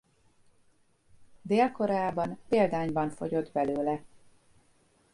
[1.41, 4.01] Dél-Koreában példányban fogyott belőle.